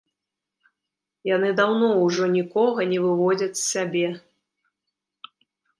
[1.35, 4.07] Яны даўно ўжо нікога не выводзяць з сябе.